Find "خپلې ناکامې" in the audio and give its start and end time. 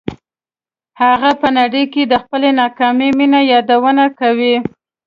2.23-3.09